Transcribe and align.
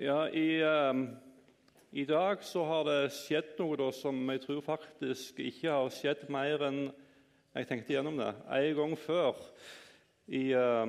Ja, 0.00 0.28
i, 0.28 0.62
uh, 0.64 0.96
I 1.90 2.06
dag 2.08 2.40
så 2.40 2.62
har 2.64 2.86
det 2.88 3.10
skjedd 3.12 3.58
noe 3.58 3.76
da, 3.76 3.90
som 3.92 4.16
jeg 4.32 4.40
tror 4.40 4.60
faktisk 4.64 5.42
ikke 5.44 5.74
har 5.74 5.90
skjedd 5.92 6.22
mer 6.32 6.62
enn 6.70 6.78
jeg 7.52 7.66
tenkte 7.68 7.92
gjennom 7.92 8.16
det, 8.16 8.30
en 8.56 8.78
gang 8.78 8.94
før. 8.96 9.42
I 10.32 10.54
uh, 10.56 10.86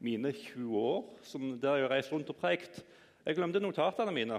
mine 0.00 0.32
20 0.32 0.78
år 0.80 1.02
som 1.28 1.44
der 1.60 1.76
jeg 1.76 1.84
har 1.84 1.92
reist 1.92 2.14
rundt 2.14 2.32
og 2.32 2.38
preikt. 2.38 2.78
Jeg 3.26 3.36
glemte 3.36 3.60
notatene 3.60 4.14
mine. 4.16 4.38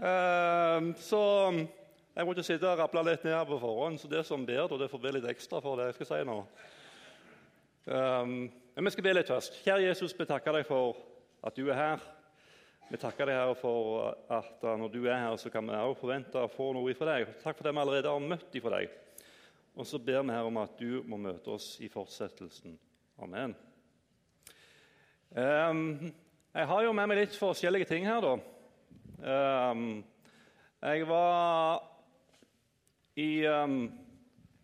Uh, 0.00 0.90
så 0.98 1.20
jeg 1.52 2.26
måtte 2.26 2.46
sitte 2.48 2.72
og 2.72 2.82
rable 2.82 3.04
litt 3.06 3.22
ned 3.28 3.38
på 3.52 3.60
forhånd. 3.62 4.00
Så 4.02 4.10
det 4.10 4.24
som 4.26 4.42
ber, 4.48 4.66
det 4.82 4.88
får 4.90 5.02
bli 5.04 5.12
litt 5.14 5.28
ekstra 5.30 5.60
for 5.62 5.78
det 5.78 5.92
jeg 5.92 6.00
skal 6.00 6.10
si 6.10 6.18
nå. 6.26 6.40
Men 7.86 8.82
vi 8.90 8.94
skal 8.96 9.06
be 9.06 9.14
litt 9.14 9.30
først. 9.30 9.62
Kjære 9.62 9.86
Jesus, 9.92 10.16
vi 10.18 10.26
takker 10.26 10.58
deg 10.58 10.66
for 10.66 10.98
at 11.46 11.54
du 11.54 11.68
er 11.68 11.78
her. 11.78 12.04
Vi 12.92 12.98
takker 13.00 13.24
deg 13.24 13.38
her 13.40 13.54
for 13.56 14.02
at 14.28 14.64
når 14.76 14.90
du 14.92 14.98
er 15.06 15.16
her, 15.16 15.34
så 15.40 15.48
kan 15.48 15.64
vi 15.64 15.72
også 15.72 16.00
forvente 16.02 16.36
å 16.36 16.48
få 16.52 16.66
noe 16.76 16.90
ifra 16.92 17.14
deg. 17.14 17.30
Takk 17.40 17.56
for 17.56 17.64
det 17.64 17.70
vi 17.72 17.80
allerede 17.80 18.10
har 18.12 18.24
møtt 18.28 18.56
ifra 18.58 18.72
deg. 18.74 18.90
Og 19.80 19.86
så 19.88 19.96
ber 19.96 20.18
vi 20.20 20.34
her 20.34 20.44
om 20.44 20.58
at 20.60 20.74
du 20.76 20.98
må 21.08 21.16
møte 21.16 21.54
oss 21.54 21.78
i 21.80 21.88
fortsettelsen. 21.88 22.74
Amen. 23.24 23.54
Um, 25.32 26.10
jeg 26.52 26.68
har 26.68 26.84
jo 26.84 26.90
med 26.98 27.08
meg 27.08 27.22
litt 27.22 27.38
forskjellige 27.40 27.88
ting 27.88 28.04
her, 28.04 28.20
da. 28.20 28.34
Um, 29.72 30.02
jeg 30.84 31.06
var 31.08 31.80
i 33.16 33.30
um, 33.48 33.78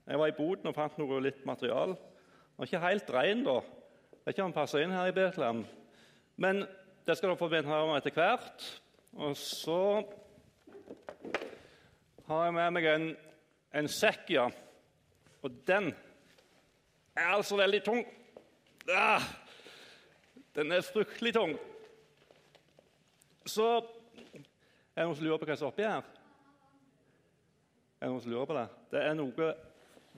jeg 0.05 0.21
var 0.21 0.29
i 0.29 0.37
boden 0.37 0.69
og 0.69 0.77
fant 0.77 1.01
noe 1.01 1.23
litt 1.25 1.41
material. 1.49 1.97
Den 1.97 2.61
var 2.61 2.69
ikke 2.69 2.85
helt 2.85 3.15
ren, 3.17 3.49
da. 3.49 3.57
Jeg 3.63 4.21
vet 4.21 4.37
ikke 4.37 4.45
om 4.45 4.53
den 4.53 4.59
passer 4.61 4.85
inn 4.85 4.93
her 4.93 5.09
i 5.09 5.17
Betlehem. 5.17 5.65
Men 6.37 6.67
det 7.09 7.17
skal 7.17 7.31
dere 7.31 7.41
få 7.41 7.47
vite 7.49 7.73
om 7.73 7.95
etter 7.97 8.13
hvert. 8.13 8.65
Og 9.17 9.37
så 9.41 10.03
har 12.29 12.45
jeg 12.45 12.57
med 12.59 12.75
meg 12.77 12.89
en, 12.91 13.07
en 13.81 13.89
sekk, 13.89 14.27
ja. 14.35 14.45
Og 15.41 15.57
den 15.67 15.89
er 17.17 17.31
altså 17.33 17.57
veldig 17.57 17.81
tung. 17.87 18.05
Ah, 18.93 19.25
den 20.57 20.77
er 20.77 20.85
fryktelig 20.85 21.33
tung. 21.39 21.57
Så 23.49 23.71
Er 24.99 25.05
det 25.05 25.07
noen 25.07 25.17
som 25.17 25.25
lurer 25.25 25.39
på 25.39 25.47
hva 25.47 25.55
som 25.57 25.69
er 25.69 25.73
oppi 25.73 25.85
her? 25.87 26.07
Er 28.01 28.09
det 28.09 28.09
noen 28.11 28.25
som 28.25 28.33
lurer 28.33 28.49
på 28.51 28.57
det? 28.57 28.65
Det 28.93 29.05
er 29.07 29.15
noe 29.15 29.53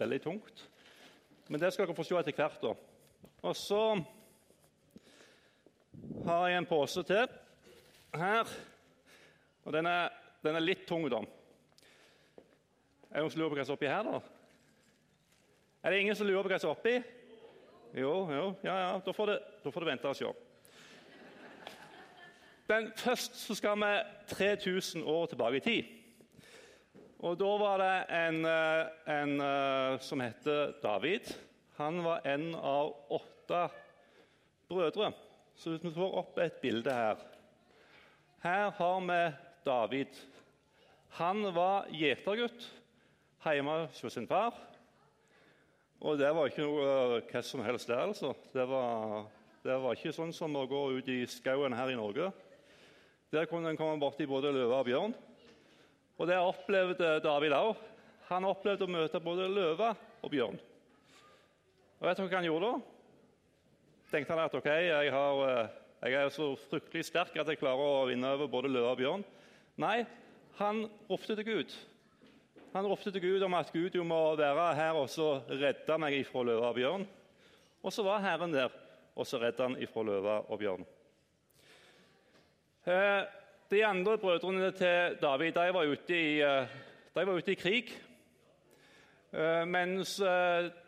veldig 0.00 0.20
tungt. 0.24 0.62
Men 1.46 1.60
det 1.60 1.70
skal 1.70 1.86
dere 1.86 1.98
få 1.98 2.06
se 2.08 2.16
etter 2.16 2.34
hvert. 2.34 2.62
da. 2.64 2.72
Og 3.44 3.54
så 3.54 3.82
har 6.26 6.48
jeg 6.48 6.58
en 6.58 6.68
pose 6.68 7.02
til 7.06 7.28
her. 8.14 8.50
Og 9.64 9.72
den 9.72 9.86
er, 9.86 10.10
den 10.44 10.56
er 10.56 10.64
litt 10.64 10.86
tung, 10.88 11.06
da. 11.12 11.20
Er 13.10 13.16
det 13.16 13.24
noen 13.24 13.32
som 13.32 13.40
lurer 13.42 13.52
på 13.52 13.58
hva 13.58 13.64
som 13.66 13.74
er 13.74 13.78
oppi 13.78 13.90
her, 13.90 14.06
da? 14.06 14.20
Er 15.80 15.92
det 15.92 16.02
ingen 16.02 16.18
som 16.18 16.28
lurer 16.28 16.46
på 16.46 16.52
hva 16.52 16.60
som 16.62 16.70
er 16.70 16.76
oppi? 16.78 16.96
Jo, 17.96 18.12
jo, 18.30 18.44
ja, 18.62 18.76
ja. 18.84 18.90
Da 19.02 19.14
får, 19.14 19.32
det, 19.32 19.38
da 19.64 19.72
får 19.74 19.82
du 19.82 19.90
vente 19.90 20.10
og 20.10 20.18
se. 20.18 20.32
Men 22.70 22.92
først 22.94 23.40
så 23.40 23.56
skal 23.58 23.80
vi 23.80 23.94
3000 24.30 25.02
år 25.10 25.32
tilbake 25.32 25.58
i 25.58 25.64
tid. 25.64 25.96
Og 27.20 27.34
Da 27.36 27.48
var 27.60 27.80
det 27.82 27.96
en, 28.16 28.44
eh, 28.46 28.86
en 29.12 29.40
eh, 29.40 29.98
som 30.00 30.20
heter 30.20 30.78
David. 30.82 31.34
Han 31.76 32.04
var 32.04 32.22
en 32.24 32.54
av 32.54 32.94
åtte 33.10 33.68
brødre. 34.68 35.12
Så 35.60 35.74
hvis 35.74 35.82
vi 35.84 35.92
får 35.92 36.14
opp 36.16 36.38
et 36.40 36.56
bilde 36.62 36.92
her 36.94 37.18
Her 38.40 38.70
har 38.72 39.00
vi 39.04 39.16
David. 39.66 40.20
Han 41.18 41.42
var 41.52 41.90
gjetergutt 41.92 42.64
hjemme 43.44 43.74
hos 43.92 44.14
sin 44.14 44.28
far. 44.28 44.54
Og 46.00 46.16
det 46.16 46.30
var 46.32 46.48
ikke 46.48 46.64
noe 46.64 46.86
eh, 46.86 47.26
hva 47.28 47.42
som 47.44 47.60
helst 47.64 47.90
der, 47.90 48.06
altså. 48.06 48.30
Det 48.54 48.64
var, 48.70 49.26
det 49.60 49.76
var 49.82 49.98
ikke 49.98 50.14
sånn 50.16 50.32
som 50.32 50.56
å 50.56 50.64
gå 50.68 50.80
ut 50.96 51.10
i 51.12 51.18
skauen 51.28 51.76
her 51.76 51.92
i 51.92 51.98
Norge. 51.98 52.30
Der 53.28 53.48
kunne 53.50 53.74
en 53.74 53.80
komme 53.80 54.00
borti 54.00 54.24
både 54.28 54.54
løve 54.56 54.78
og 54.78 54.88
bjørn. 54.88 55.16
Og 56.16 56.30
det 56.30 56.40
opplevde 56.40 57.18
David 57.24 57.56
òg. 57.58 57.84
Han 58.30 58.48
opplevde 58.48 58.88
å 58.88 58.94
møte 58.96 59.20
både 59.20 59.50
løve 59.52 59.92
og 60.24 60.32
bjørn. 60.32 60.56
Og 62.00 62.08
vet 62.08 62.16
du 62.16 62.24
hva 62.24 62.40
han 62.40 62.48
gjorde 62.48 62.72
da? 62.72 62.99
Tenkte 64.10 64.34
han 64.34 64.42
at 64.42 64.54
ok, 64.54 64.66
jeg, 64.66 65.12
har, 65.14 65.40
eh, 65.46 65.68
jeg, 66.02 66.16
er 66.18 66.32
så 66.34 66.50
fryktelig 66.68 67.06
sterk 67.06 67.36
at 67.38 67.48
jeg 67.52 67.60
klarer 67.60 67.86
å 67.86 68.08
vinne 68.08 68.34
over 68.34 68.50
både 68.50 68.72
løve 68.72 68.90
og 68.90 68.98
bjørn. 68.98 69.24
Nei, 69.80 70.02
han 70.58 70.82
ropte 71.08 71.36
til 71.38 71.46
Gud. 71.46 71.74
Han 72.74 72.86
ropte 72.90 73.12
til 73.14 73.22
Gud 73.22 73.46
om 73.46 73.54
at 73.58 73.70
Gud 73.74 73.94
jo 73.94 74.04
må 74.06 74.18
være 74.38 74.70
her 74.78 74.98
og 74.98 75.08
så 75.10 75.40
redde 75.50 75.98
meg 76.02 76.18
ifra 76.18 76.44
løve 76.46 76.70
og 76.72 76.78
bjørn. 76.78 77.06
Og 77.80 77.94
så 77.94 78.04
var 78.04 78.22
Herren 78.24 78.54
der, 78.54 78.74
og 79.14 79.26
så 79.26 79.40
redde 79.40 79.64
han 79.64 79.78
ifra 79.80 80.04
løve 80.06 80.36
og 80.50 80.60
bjørn. 80.60 80.86
Eh, 82.90 83.22
de 83.70 83.84
andre 83.86 84.18
brødrene 84.18 84.72
til 84.74 85.18
David 85.22 85.54
de 85.54 85.72
var 85.76 85.90
ute 85.94 86.18
i, 86.18 86.40
eh, 86.42 86.78
var 87.14 87.34
ute 87.36 87.52
i 87.54 87.58
krig. 87.58 87.92
Mens 89.30 90.16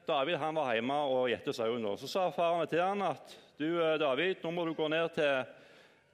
David 0.06 0.36
han 0.36 0.56
var 0.58 0.74
hjemme 0.74 0.94
og 1.06 1.28
gjette 1.30 1.54
sauen. 1.54 1.84
Så 1.98 2.08
sa 2.10 2.26
faren 2.34 2.66
til 2.70 2.82
han 2.82 3.04
at 3.06 3.36
du, 3.58 3.68
eh, 3.78 3.98
David, 4.00 4.42
nå 4.42 4.50
må 4.50 4.64
du 4.66 4.74
gå 4.74 4.88
ned 4.90 5.12
til, 5.14 5.44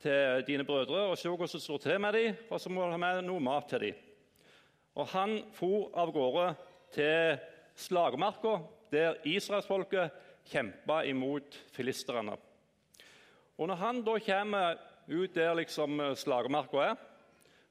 til 0.02 0.44
dine 0.46 0.66
brødre 0.68 1.06
og 1.08 1.16
se 1.18 1.30
hvordan 1.30 1.48
det 1.52 1.62
står 1.62 1.78
til 1.78 2.00
med 2.00 2.12
dem, 2.12 2.36
og 2.50 2.60
så 2.60 2.70
må 2.70 2.84
du 2.84 2.92
ha 2.92 3.00
med 3.00 3.22
noe 3.24 3.40
mat 3.40 3.68
til 3.68 3.86
dem. 3.86 4.04
Og 4.98 5.06
Han 5.14 5.38
for 5.54 5.88
av 5.94 6.12
gårde 6.12 6.54
til 6.92 7.38
slagmarka, 7.78 8.58
der 8.90 9.16
israelsfolket 9.24 10.12
kjempa 10.50 11.02
imot 11.06 11.56
filisterne. 11.72 12.36
Og 13.58 13.68
Når 13.68 13.74
han 13.76 14.04
da 14.04 14.18
kommer 14.18 14.78
ut 15.08 15.34
der 15.34 15.54
liksom 15.54 16.14
slagmarka 16.14 16.90
er, 16.90 16.96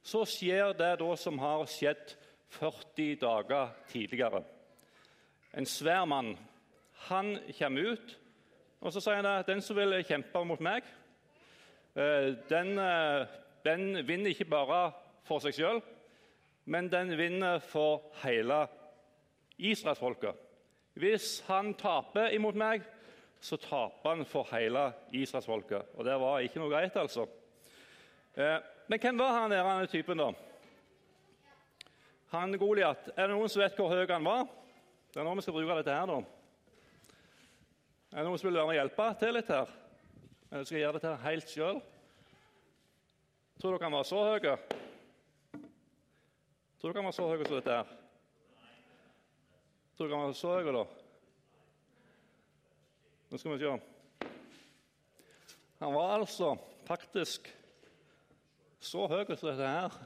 så 0.01 0.25
skjer 0.25 0.73
det 0.73 1.00
da 1.00 1.16
som 1.16 1.38
har 1.39 1.66
skjedd 1.69 2.16
40 2.57 3.16
dager 3.22 3.73
tidligere 3.91 4.44
en 5.57 5.66
svær 5.66 6.06
mann. 6.06 6.38
Han 7.09 7.38
kommer 7.57 7.94
ut, 7.94 8.18
og 8.81 8.94
så 8.94 9.01
sier 9.01 9.22
han 9.22 9.29
at 9.29 9.47
den 9.50 9.62
som 9.66 9.78
vil 9.78 9.95
kjempe 10.06 10.44
mot 10.45 10.62
meg, 10.62 10.85
eh, 11.97 12.34
den, 12.50 12.78
eh, 12.79 13.25
den 13.66 14.07
vinner 14.07 14.29
ikke 14.29 14.50
bare 14.50 14.91
for 15.25 15.41
seg 15.41 15.56
sjøl, 15.57 15.81
men 16.66 16.91
den 16.91 17.18
vinner 17.18 17.59
for 17.59 18.12
hele 18.23 18.68
israelsfolket. 19.57 20.35
Hvis 20.94 21.44
han 21.47 21.74
taper 21.74 22.34
imot 22.35 22.56
meg, 22.56 22.84
så 23.41 23.57
taper 23.57 24.09
han 24.09 24.25
for 24.25 24.47
hele 24.51 24.91
israelsfolket. 25.13 25.94
Og 25.95 26.06
det 26.06 26.19
var 26.19 26.39
ikke 26.39 26.59
noe 26.59 26.74
greit, 26.74 26.95
altså. 26.97 27.28
Eh, 28.35 28.59
men 28.88 29.00
hvem 29.00 29.19
var 29.19 29.41
han 29.41 29.51
der 29.51 29.85
typen, 29.85 30.18
da? 30.18 30.31
Han 32.31 32.57
Goliat. 32.57 33.09
Er 33.16 33.28
det 33.28 33.35
noen 33.35 33.50
som 33.50 33.62
vet 33.62 33.78
hvor 33.78 33.89
høy 33.89 34.06
han 34.09 34.25
var? 34.25 34.47
Det 35.17 35.23
er 35.23 35.25
nå 35.25 35.31
vi 35.33 35.41
skal 35.41 35.55
bruke 35.55 35.75
dette 35.79 35.94
her, 35.97 36.05
da. 36.05 36.17
Er 38.13 38.19
det 38.19 38.25
noen 38.28 38.38
som 38.38 38.45
vil 38.51 38.59
være 38.59 38.67
med 38.69 38.75
og 38.75 38.78
hjelpe 38.78 39.05
til 39.17 39.31
litt 39.33 39.47
her? 39.50 39.72
Eller 40.51 40.67
skal 40.67 40.78
jeg 40.78 40.83
gjøre 40.83 41.00
dette 41.00 41.13
helt 41.23 41.53
sjøl? 41.55 41.79
Tror 43.57 43.73
dere 43.73 43.88
han 43.88 43.95
var 43.97 44.06
så 44.06 44.19
høy? 44.27 44.45
Tror 46.77 46.94
dere 46.94 47.01
han 47.01 47.09
var 47.09 47.17
så 47.17 47.25
høy 47.31 47.41
som 47.41 47.56
dette 47.56 47.79
her? 47.79 47.95
Tror 49.97 50.06
dere 50.06 50.22
han 50.22 50.27
var 50.27 50.38
så 50.44 50.53
høy, 50.53 50.69
da? 50.77 50.85
Nå 53.33 53.41
skal 53.41 53.57
vi 53.57 53.59
se. 53.66 53.73
Han 55.81 55.97
var 55.97 56.16
altså 56.19 56.53
faktisk 56.94 57.50
så 58.86 59.09
høy 59.09 59.25
som 59.33 59.50
dette 59.50 59.75
her. 59.80 60.01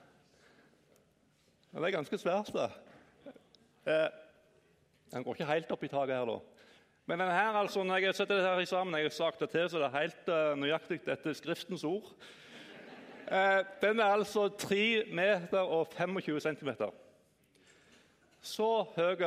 Det 1.75 1.83
er 1.83 1.99
ganske 1.99 2.23
svært. 2.23 2.55
det. 2.55 2.71
Eh, 3.91 4.21
den 5.11 5.23
går 5.23 5.35
ikke 5.37 5.51
helt 5.51 5.71
opp 5.75 5.83
i 5.83 5.91
taket 5.91 6.15
her, 6.15 6.29
da. 6.29 6.39
Men 7.09 7.19
den 7.19 7.31
her, 7.33 7.57
altså, 7.59 7.83
når 7.83 8.05
jeg 8.05 8.15
setter 8.15 8.37
det 8.37 8.45
her 8.45 8.65
sammen, 8.65 8.95
jeg 8.95 9.09
har 9.09 9.15
sagt 9.15 9.39
det 9.41 9.49
til, 9.49 9.69
så 9.69 9.79
det 9.81 9.87
er 9.89 9.99
helt 9.99 10.29
uh, 10.31 10.59
nøyaktig 10.59 11.01
etter 11.11 11.33
Skriftens 11.35 11.83
ord. 11.83 12.07
Uh, 13.27 13.59
den 13.81 13.99
er 13.99 14.13
altså 14.13 14.47
3 14.47 15.03
meter 15.11 15.59
og 15.59 15.91
25 15.91 16.39
cm. 16.39 16.69
Så 18.41 18.69
høy 18.95 19.25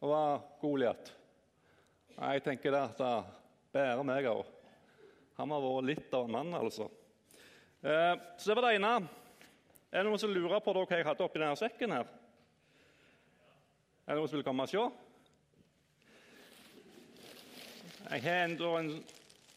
var 0.00 0.42
Goliat. 0.60 1.12
Jeg 2.18 2.42
tenker 2.42 2.74
det 2.74 2.80
at 2.80 2.98
det 2.98 3.14
bærer 3.72 4.02
meg 4.06 4.26
òg. 4.28 4.42
Han 5.38 5.54
har 5.54 5.62
vært 5.62 5.88
litt 5.92 6.16
av 6.16 6.26
en 6.26 6.34
mann, 6.34 6.56
altså. 6.58 6.88
Uh, 7.84 8.18
så 8.38 8.50
det 8.50 8.58
var 8.58 8.66
det 8.66 8.74
ene. 8.80 8.96
Er 9.92 10.02
det 10.02 10.08
noen 10.08 10.20
som 10.20 10.32
lurer 10.32 10.64
på 10.64 10.74
hva 10.74 10.86
jeg 10.90 11.06
hadde 11.06 11.24
oppi 11.24 11.38
denne 11.38 11.60
sekken? 11.60 11.94
her? 12.00 12.10
Er 14.02 14.16
det 14.16 14.18
noen 14.18 14.28
som 14.28 14.40
vil 14.40 14.46
komme 14.46 14.64
og 14.66 14.70
se? 14.70 14.80
Jeg 18.10 18.22
har 18.24 18.44
enda 18.44 18.70
en 18.80 18.90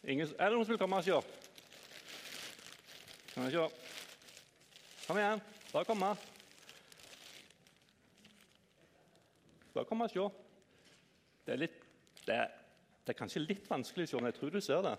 ingen, 0.03 0.27
Er 0.37 0.49
det 0.49 0.53
noen 0.53 0.65
som 0.67 0.73
vil 0.75 0.79
komme 0.79 0.99
og 1.01 1.07
se? 1.07 1.17
Kan 3.33 3.47
vi 3.47 3.55
se. 3.55 3.63
Kom 5.07 5.17
igjen. 5.17 5.41
Bare 5.71 5.85
komme. 5.85 6.11
Bare 9.73 9.85
kom 9.89 10.05
og 10.05 10.13
se. 10.13 10.27
Det 11.45 11.53
er, 11.53 11.59
litt, 11.65 11.81
det, 12.27 12.35
er, 12.35 12.53
det 13.01 13.15
er 13.15 13.17
kanskje 13.17 13.43
litt 13.43 13.65
vanskelig 13.69 14.05
å 14.05 14.11
se, 14.13 14.21
men 14.21 14.29
jeg 14.29 14.37
tror 14.39 14.53
du 14.53 14.61
ser 14.61 14.85
det. 14.85 14.95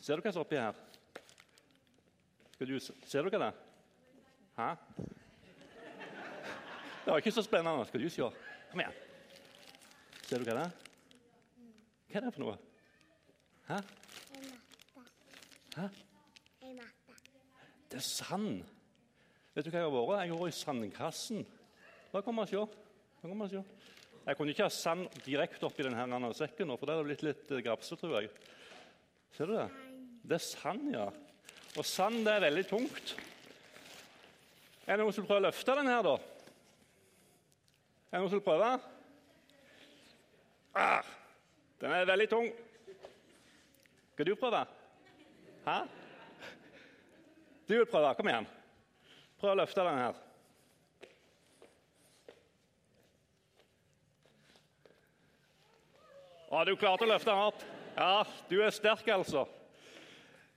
Ser 0.00 0.16
du 0.16 0.24
hva 0.24 0.32
som 0.32 0.44
er 0.44 0.46
oppi 0.46 0.62
her? 0.62 0.80
Skal 2.54 2.70
du, 2.70 2.78
ser 2.80 3.26
hva 3.26 3.42
det? 3.42 3.52
Hæ? 4.54 4.70
Det 7.04 7.12
var 7.12 7.20
ikke 7.20 7.34
så 7.36 7.42
spennende. 7.44 7.84
Skal 7.86 8.00
du 8.00 8.08
se? 8.08 8.28
Kom 8.70 8.80
igjen. 8.80 8.94
Ser 10.24 10.40
du 10.40 10.48
hva 10.48 10.54
det 10.56 10.62
er? 10.64 10.70
Hva 12.08 12.20
er 12.20 12.24
det 12.24 12.32
for 12.32 12.44
noe? 12.44 12.54
Hæ? 13.68 13.80
Hæ? 15.76 15.88
Det 17.92 18.00
er 18.00 18.06
sand. 18.06 18.64
Vet 19.54 19.66
du 19.66 19.70
hva 19.70 19.82
jeg 19.82 19.86
har 19.86 19.92
vært? 19.94 20.24
Jeg 20.24 20.32
har 20.32 20.40
vært 20.40 20.54
i 20.54 20.58
sandkassen. 20.62 21.44
Da 22.14 22.24
kommer 22.24 22.48
og 22.48 22.50
se. 22.50 22.64
Se. 23.52 23.62
Jeg 24.24 24.36
kunne 24.38 24.54
ikke 24.54 24.64
ha 24.66 24.72
sand 24.72 25.06
direkte 25.26 25.68
oppi 25.68 25.84
denne 25.84 26.32
sekken, 26.36 26.72
for 26.78 26.88
det 26.88 26.96
hadde 26.96 27.06
blitt 27.10 27.24
litt 27.26 27.52
eh, 27.52 27.62
grapse, 27.64 27.96
tror 28.00 28.16
jeg. 28.18 28.32
Ser 29.36 29.50
du 29.50 29.58
det? 29.58 29.68
Det 30.24 30.38
er 30.38 30.44
sand, 30.44 30.88
ja. 30.94 31.08
Og 31.76 31.84
sand 31.84 32.24
det 32.24 32.32
er 32.32 32.46
veldig 32.46 32.64
tungt. 32.70 33.14
Er 34.86 34.96
det 34.96 35.04
noen 35.04 35.16
som 35.16 35.26
prøver 35.28 35.44
å 35.44 35.46
løfte 35.50 35.76
den 35.76 35.92
her, 35.92 36.02
da? 36.06 36.16
Er 38.14 38.20
det 38.20 38.22
noen 38.22 38.30
som 38.30 38.38
vil 38.38 38.46
prøve? 38.46 38.66
Ah, 40.78 41.06
den 41.82 41.90
er 41.90 42.04
veldig 42.06 42.26
tung. 42.30 42.44
Skal 44.12 44.28
du 44.28 44.36
prøve? 44.38 44.60
Hæ? 45.64 45.74
Du 47.66 47.72
vil 47.74 47.88
prøve. 47.90 48.12
Kom 48.14 48.28
igjen. 48.30 48.46
Prøv 49.40 49.50
å 49.50 49.56
løfte 49.58 49.86
den 49.88 49.98
her. 49.98 50.20
Ah, 56.52 56.62
du 56.62 56.76
klarte 56.78 57.08
å 57.08 57.10
løfte 57.10 57.32
den 57.32 57.42
opp. 57.48 57.64
Ja, 57.96 58.22
du 58.52 58.54
er 58.62 58.76
sterk, 58.76 59.10
altså. 59.16 59.42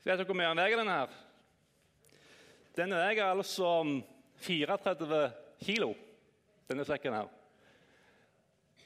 Vet 0.04 0.12
dere 0.12 0.28
hvor 0.30 0.38
mye 0.38 0.52
den 0.54 0.62
veier, 0.62 0.84
den 0.84 0.94
her? 0.94 1.18
Den 2.78 2.94
veier 3.00 3.32
altså 3.32 3.74
34 4.46 5.24
kilo, 5.66 5.90
denne 6.70 6.86
sekken 6.86 7.18
her. 7.18 7.34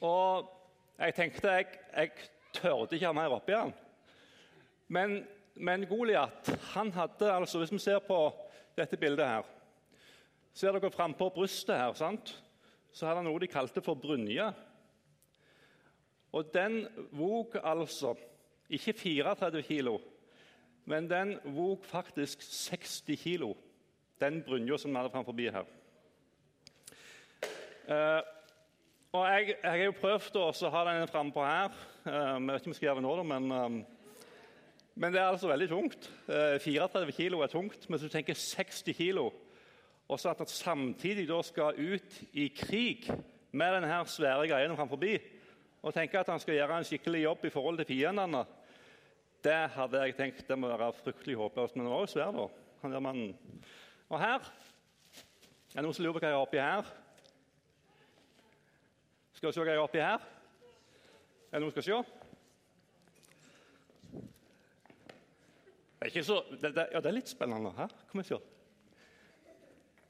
Og 0.02 0.50
jeg 0.98 1.16
tenkte 1.16 1.52
jeg, 1.52 1.68
jeg 1.94 2.12
tørde 2.54 2.96
ikke 2.98 3.10
ha 3.10 3.16
mer 3.16 3.34
oppi 3.36 3.54
den. 3.54 3.74
Men, 4.92 5.18
men 5.56 5.86
Goliat 5.88 6.50
han 6.74 6.92
hadde 6.92 7.30
altså 7.32 7.62
Hvis 7.62 7.72
vi 7.72 7.80
ser 7.80 8.00
på 8.04 8.18
dette 8.78 8.98
bildet 9.00 9.28
her 9.28 9.46
Ser 10.54 10.76
dere 10.76 10.92
frampå 10.92 11.30
brystet 11.32 11.78
her, 11.78 11.94
sant? 11.96 12.34
så 12.92 13.08
hadde 13.08 13.22
han 13.22 13.30
noe 13.30 13.40
de 13.40 13.48
kalte 13.48 13.80
for 13.80 13.96
brynje. 13.96 14.50
Og 16.36 16.50
den 16.52 16.82
vog 17.16 17.56
altså 17.64 18.18
ikke 18.68 18.94
34 19.00 19.62
kilo, 19.64 19.98
men 20.92 21.08
den 21.08 21.38
vog 21.56 21.86
faktisk 21.88 22.44
60 22.44 23.20
kilo, 23.24 23.54
den 24.20 24.42
brynja 24.44 24.76
som 24.80 24.92
vi 24.92 25.00
hadde 25.00 25.14
framfor 25.14 25.40
her. 25.56 25.72
Eh, 27.88 28.22
og 29.12 29.26
jeg, 29.28 29.48
jeg, 29.58 29.72
har 29.72 29.82
jo 29.90 29.96
prøvd 30.00 30.38
å 30.40 30.70
ha 30.72 30.82
den 30.88 31.10
frampå 31.12 31.44
her. 31.44 31.74
Eh, 32.08 32.14
jeg 32.16 32.46
vet 32.48 32.62
ikke 32.62 32.70
om 32.70 32.72
jeg 32.72 32.78
skal 32.78 32.88
gjøre 32.88 33.02
det 33.02 33.04
nå, 33.04 33.16
men, 33.28 33.50
eh, 33.52 34.22
men 35.04 35.12
det 35.12 35.20
er 35.20 35.34
altså 35.34 35.50
veldig 35.52 35.68
tungt. 35.68 36.08
Eh, 36.32 36.56
34 36.64 37.16
kilo 37.18 37.42
er 37.44 37.52
tungt, 37.52 37.90
men 37.90 37.98
hvis 38.00 38.08
du 38.08 38.14
tenker 38.14 38.40
60 38.40 38.96
kilo 38.96 39.32
og 40.12 40.20
så 40.20 40.32
at 40.32 40.42
han 40.44 40.48
samtidig 40.52 41.24
da 41.30 41.38
skal 41.44 41.78
ut 41.80 42.16
i 42.36 42.50
krig 42.52 43.06
med 43.56 43.78
denne 43.78 44.00
svære 44.12 44.48
greien 44.50 44.76
framfor 44.76 45.04
og 45.82 45.94
tenker 45.96 46.20
at 46.20 46.32
han 46.32 46.40
skal 46.40 46.58
gjøre 46.58 46.78
en 46.78 46.88
skikkelig 46.88 47.22
jobb 47.24 47.46
i 47.48 47.52
forhold 47.54 47.78
til 47.80 47.88
fiendene, 47.88 48.44
det 49.44 49.62
hadde 49.76 50.02
jeg 50.04 50.18
tenkt 50.18 50.48
det 50.48 50.58
må 50.60 50.68
være 50.68 50.92
fryktelig 51.00 51.36
håpløst. 51.40 51.76
Men 51.76 51.88
det 51.88 51.94
var 51.94 52.04
jo 52.04 52.12
svær, 52.12 52.36
da. 52.36 52.48
Og 54.10 54.20
her 54.20 54.52
Er 55.72 55.80
det 55.80 55.84
noen 55.86 55.96
som 55.96 56.04
lurer 56.04 56.20
på 56.20 56.20
hva 56.20 56.28
jeg 56.28 56.36
har 56.36 56.46
oppi 56.46 56.60
her? 56.60 57.01
Skal 59.42 59.50
vi 59.50 59.54
se 59.56 59.64
hva 59.66 59.72
jeg 59.74 59.80
har 59.80 59.88
oppi 59.88 59.98
her? 59.98 60.26
Er 61.50 61.56
det 61.56 61.62
noen 61.64 61.72
som 61.74 61.82
skal 61.82 61.86
se? 61.88 61.96
Det 65.82 66.06
er 66.06 66.12
ikke 66.12 66.24
så, 66.28 66.38
det, 66.52 66.70
det, 66.76 66.84
ja, 66.94 67.02
det 67.02 67.10
er 67.10 67.16
litt 67.16 67.32
spennende. 67.32 67.72
Her, 67.74 67.96
Kom 68.12 68.22
og 68.22 68.28
se. 68.28 68.38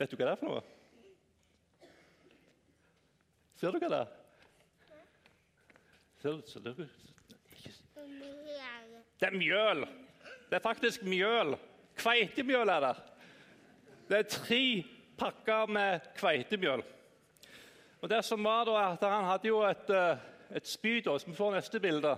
Vet 0.01 0.11
du 0.11 0.17
hva 0.19 0.27
det 0.27 0.33
er 0.33 0.41
for 0.41 0.51
noe? 0.51 0.65
Ser 3.55 3.71
du 3.71 3.79
hva 3.79 3.93
det 3.95 4.01
er? 4.01 4.13
Ser 6.19 6.43
ser 6.51 6.67
du? 6.67 6.85
Det 7.95 9.31
er 9.31 9.41
mjøl. 9.45 9.87
Det 10.49 10.59
er 10.59 10.67
faktisk 10.67 11.07
mjøl. 11.07 11.55
Kveitemjøl 12.03 12.75
er 12.75 12.89
det. 12.89 12.95
Det 14.11 14.25
er 14.25 14.33
tre 14.41 14.65
pakker 15.23 15.71
med 15.71 16.11
kveitemjøl. 16.19 16.83
Og 18.01 18.09
det 18.09 18.24
som 18.25 18.44
var 18.44 18.65
da, 18.65 18.77
at 18.92 19.03
Han 19.09 19.25
hadde 19.30 19.48
jo 19.48 19.62
et, 19.62 19.89
eh, 19.89 20.18
et 20.56 20.68
spyd. 20.68 21.25
Vi 21.25 21.33
får 21.33 21.51
neste 21.51 21.80
bilde 21.80 22.18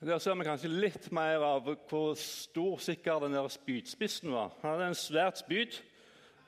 Der 0.00 0.18
ser 0.18 0.34
vi 0.34 0.44
kanskje 0.44 0.68
litt 0.68 1.12
mer 1.12 1.42
av 1.42 1.64
hvor 1.88 2.14
stor 2.14 2.78
sikker 2.78 3.20
den 3.20 3.32
der 3.32 3.48
spydspissen 3.48 4.30
var. 4.30 4.52
Han 4.62 4.70
hadde 4.70 4.86
en 4.86 4.94
svært 4.94 5.38
spyd. 5.38 5.82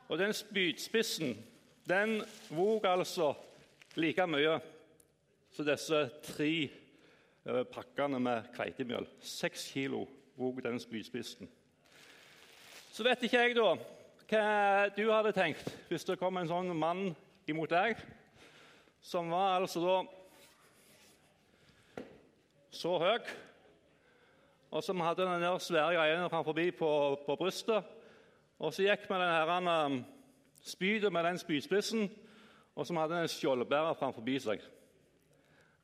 Og 0.09 0.19
den 0.19 0.33
spydspissen 0.33 1.45
den 1.89 2.23
vog 2.51 2.85
altså 2.87 3.35
like 3.97 4.27
mye 4.27 4.61
som 5.51 5.65
disse 5.65 6.11
tre 6.23 6.53
eh, 6.63 7.65
pakkene 7.65 8.21
med 8.21 8.53
kveitemjøl. 8.55 9.07
Seks 9.21 9.71
kilo 9.73 10.07
vog 10.37 10.63
den 10.63 10.79
spydspissen. 10.81 11.49
Så 12.93 13.03
vet 13.03 13.23
ikke 13.23 13.41
jeg 13.41 13.57
da 13.57 13.75
hva 14.29 14.89
du 14.97 15.11
hadde 15.11 15.33
tenkt 15.33 15.73
hvis 15.89 16.05
det 16.05 16.19
kom 16.21 16.37
en 16.37 16.49
sånn 16.49 16.77
mann 16.77 17.17
imot 17.49 17.71
deg, 17.71 18.01
som 19.01 19.31
var 19.31 19.61
altså 19.61 19.83
da 19.85 19.99
så 22.79 22.97
høy, 23.01 23.31
og 24.71 24.85
som 24.85 25.01
hadde 25.01 25.25
den 25.25 25.43
der 25.43 25.63
svære 25.63 25.95
greia 25.97 26.27
framfor 26.29 26.59
på, 26.79 26.91
på 27.27 27.37
brystet 27.41 27.95
og 28.59 28.75
så 28.75 28.83
gikk 28.83 29.05
vi 29.07 29.15
den 29.15 29.31
her, 29.31 29.85
um, 29.87 30.01
spydet 30.67 31.13
med 31.13 31.25
den 31.25 31.39
spydspissen, 31.39 32.09
og 32.75 32.87
som 32.87 32.99
hadde 32.99 33.21
en 33.23 33.31
skjoldbærer 33.31 33.95
framfor 33.99 34.27
seg. 34.43 34.63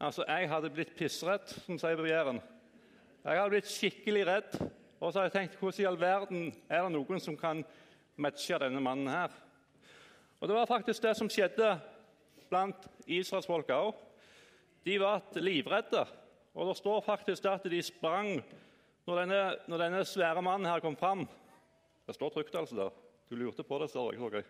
Altså, 0.00 0.24
Jeg 0.28 0.48
hadde 0.50 0.70
blitt 0.70 0.96
pissredd, 0.96 1.46
som 1.66 1.78
sier 1.78 1.96
på 1.96 2.06
Jæren. 2.06 2.40
Jeg 3.24 3.38
hadde 3.38 3.50
blitt 3.50 3.70
skikkelig 3.70 4.26
redd. 4.26 4.58
Og 5.00 5.12
så 5.12 5.20
hadde 5.20 5.30
jeg 5.30 5.32
tenkt 5.32 5.58
hvordan 5.60 5.82
i 5.82 5.86
all 5.86 6.00
verden 6.00 6.54
er 6.68 6.82
det 6.82 6.92
noen 6.92 7.20
som 7.20 7.36
kan 7.36 7.64
matche 8.16 8.58
denne 8.58 8.80
mannen 8.80 9.08
her? 9.08 9.30
Og 10.40 10.48
Det 10.48 10.56
var 10.56 10.66
faktisk 10.66 11.02
det 11.02 11.14
som 11.16 11.30
skjedde 11.30 11.70
blant 12.50 12.88
israelsfolka 13.06 13.78
òg. 13.86 13.94
De 14.84 14.98
var 15.00 15.22
livredde. 15.40 16.04
Og 16.54 16.68
det 16.68 16.76
står 16.78 17.00
faktisk 17.00 17.46
at 17.50 17.64
de 17.70 17.80
sprang 17.82 18.36
når 19.06 19.20
denne, 19.20 19.40
når 19.68 19.82
denne 19.82 20.04
svære 20.06 20.42
mannen 20.42 20.68
her 20.70 20.80
kom 20.80 20.96
fram. 20.96 21.24
Det 22.06 22.14
står 22.14 22.30
trygt 22.34 22.54
altså 22.54 22.76
der. 22.76 22.92
Du 23.30 23.36
lurte 23.36 23.64
på 23.64 23.78
det, 23.80 23.90
ser 23.90 24.12
jeg. 24.12 24.20
Okay. 24.20 24.42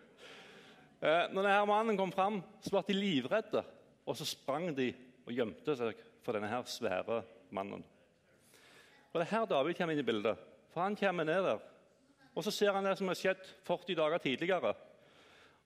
Eh, 1.01 1.25
når 1.31 1.41
denne 1.41 1.65
mannen 1.69 1.97
kom 1.97 2.11
fram, 2.11 2.41
så 2.61 2.71
ble 2.75 2.83
de 2.87 2.97
livredde. 2.99 3.63
Og 4.05 4.17
så 4.17 4.27
sprang 4.27 4.69
de 4.77 4.91
og 5.25 5.33
gjemte 5.33 5.75
seg 5.79 6.01
for 6.25 6.37
denne 6.37 6.51
her 6.51 6.67
svære 6.69 7.21
mannen. 7.55 7.83
Og 9.13 9.21
Det 9.21 9.25
er 9.25 9.37
her 9.37 9.47
David 9.49 9.77
kommer 9.77 9.95
inn 9.95 10.03
i 10.03 10.07
bildet. 10.07 10.37
For 10.73 10.83
Han 10.83 10.95
kommer 10.99 11.23
ned 11.23 11.43
der, 11.43 11.59
og 12.35 12.43
så 12.43 12.51
ser 12.51 12.75
han 12.75 12.83
det 12.83 12.97
som 12.99 13.07
har 13.07 13.15
skjedd 13.15 13.43
40 13.63 13.95
dager 13.95 14.19
tidligere. 14.19 14.73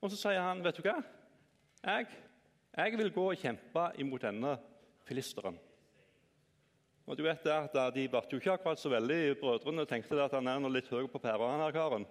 Og 0.02 0.12
så 0.12 0.18
sier 0.18 0.42
han, 0.42 0.64
'Vet 0.64 0.78
du 0.78 0.84
hva? 0.86 1.02
Jeg, 1.84 2.08
jeg 2.78 2.98
vil 2.98 3.12
gå 3.12 3.26
og 3.32 3.38
kjempe 3.38 3.92
imot 4.00 4.22
denne 4.22 4.58
filisteren.' 5.08 5.60
Og 7.10 7.18
du 7.18 7.24
vet 7.26 7.42
det 7.44 7.52
at 7.52 7.96
De 7.96 8.08
ble 8.08 8.22
jo 8.30 8.38
ikke 8.38 8.54
akkurat 8.54 8.80
så 8.80 8.90
veldig 8.90 9.40
brødrene 9.40 9.86
tenkte 9.90 10.20
at 10.22 10.36
han 10.38 10.48
er 10.48 10.60
noe 10.62 10.76
litt 10.76 10.92
høy 10.94 11.08
på 11.10 11.18
pæra. 11.18 11.52
han 11.52 11.64
her 11.66 11.72
karen. 11.72 12.06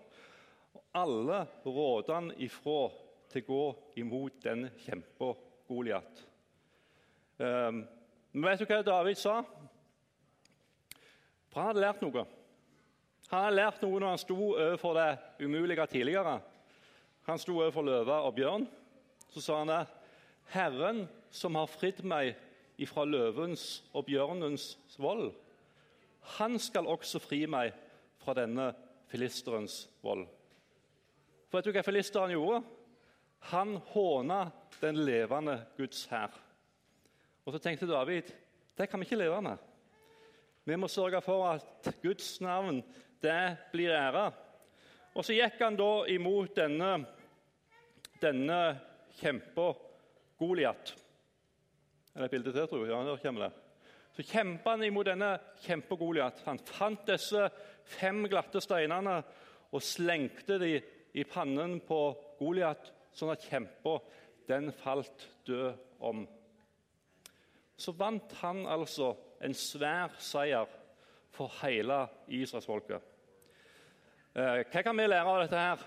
Og 0.75 0.83
alle 0.93 1.47
rådde 1.65 2.15
han 2.15 2.33
ifra 2.37 2.91
til 3.31 3.45
å 3.45 3.47
gå 3.47 3.65
imot 4.03 4.43
den 4.43 4.67
kjempa 4.83 5.35
Goliat. 5.69 6.25
Um, 7.39 7.85
men 8.33 8.51
vet 8.51 8.59
du 8.59 8.67
hva 8.67 8.83
David 8.83 9.21
sa? 9.21 9.45
For 11.49 11.61
han 11.61 11.71
hadde 11.71 11.85
lært 11.85 12.03
noe. 12.03 12.27
Han 13.31 13.45
hadde 13.45 13.57
lært 13.57 13.83
noe 13.85 14.01
når 14.01 14.15
han 14.15 14.23
sto 14.25 14.39
overfor 14.57 14.99
det 14.99 15.11
umulige 15.45 15.87
tidligere. 15.87 16.41
Han 17.29 17.41
sto 17.41 17.59
overfor 17.59 17.85
løve 17.85 18.15
og 18.25 18.35
bjørn. 18.39 18.65
Så 19.29 19.43
sa 19.45 19.59
han 19.61 19.69
det. 19.69 19.83
Herren 20.55 21.05
som 21.31 21.59
har 21.61 21.69
fridd 21.69 22.01
meg 22.09 22.33
ifra 22.81 23.05
løvens 23.05 23.83
og 23.93 24.07
bjørnens 24.09 24.71
vold. 24.97 25.35
Han 26.39 26.57
skal 26.61 26.89
også 26.89 27.21
fri 27.21 27.43
meg 27.51 27.75
fra 28.23 28.35
denne 28.39 28.71
filisterens 29.13 29.83
vold. 30.05 30.25
For 31.49 31.59
vet 31.59 31.69
du 31.69 31.77
hva 31.77 31.85
filisteren 31.85 32.33
gjorde? 32.33 32.63
Han 33.53 33.77
håna 33.93 34.41
den 34.81 35.01
levende 35.05 35.61
Guds 35.77 36.07
hær. 36.11 36.33
Og 37.45 37.55
så 37.55 37.61
tenkte 37.63 37.89
David 37.89 38.33
det 38.79 38.87
kan 38.87 39.01
vi 39.01 39.09
ikke 39.09 39.19
leve 39.19 39.41
med. 39.43 39.57
Vi 40.69 40.77
må 40.77 40.89
sørge 40.89 41.21
for 41.25 41.49
at 41.51 41.89
Guds 42.03 42.37
navn 42.41 42.83
det 43.25 43.57
blir 43.73 43.91
æra. 43.91 44.29
Og 45.17 45.25
så 45.27 45.35
gikk 45.35 45.57
han 45.65 45.79
da 45.79 46.05
imot 46.13 46.53
denne, 46.55 46.91
denne 48.23 48.61
kjempa 49.19 49.73
Goliat. 50.39 50.93
Er 52.15 52.23
det 52.23 52.29
et 52.29 52.37
bilde 52.37 52.53
til, 52.55 52.69
tror 52.69 52.85
jeg? 52.85 52.93
Ja, 52.93 53.03
der 53.07 53.23
kommer 53.23 53.47
det. 53.47 53.53
Så 54.17 54.25
kjempa 54.27 54.75
han 54.75 54.83
imot 54.87 55.07
denne 55.07 55.33
kjempa 55.63 55.99
Goliat. 55.99 56.41
Han 56.47 56.59
fant 56.67 57.05
disse 57.07 57.49
fem 57.87 58.25
glatte 58.31 58.63
steinene 58.63 59.21
og 59.71 59.85
slengte 59.85 60.59
dem 60.59 60.95
i 61.19 61.25
pannen 61.29 61.79
på 61.87 62.01
Goliat, 62.39 62.91
sånn 63.15 63.33
at 63.35 63.47
kjempa 63.47 63.99
den 64.49 64.73
falt 64.75 65.29
død 65.47 65.79
om. 66.05 66.25
Så 67.79 67.95
vant 67.95 68.33
han 68.41 68.65
altså 68.67 69.13
en 69.45 69.55
svær 69.55 70.15
seier 70.23 70.67
for 71.35 71.53
hele 71.61 72.01
israelsfolket. 72.41 73.03
Eh, 74.35 74.65
hva 74.67 74.83
kan 74.83 74.99
vi 74.99 75.07
lære 75.07 75.31
av 75.31 75.45
dette? 75.45 75.63
her? 75.63 75.87